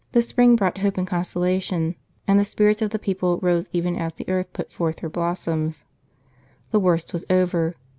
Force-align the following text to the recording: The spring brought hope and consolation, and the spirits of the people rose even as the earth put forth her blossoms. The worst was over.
The 0.13 0.23
spring 0.23 0.55
brought 0.55 0.79
hope 0.79 0.97
and 0.97 1.05
consolation, 1.05 1.93
and 2.27 2.39
the 2.39 2.43
spirits 2.43 2.81
of 2.81 2.89
the 2.89 2.97
people 2.97 3.37
rose 3.43 3.67
even 3.71 3.95
as 3.97 4.15
the 4.15 4.27
earth 4.27 4.51
put 4.51 4.71
forth 4.71 4.97
her 5.01 5.09
blossoms. 5.09 5.85
The 6.71 6.79
worst 6.79 7.13
was 7.13 7.23
over. 7.29 7.75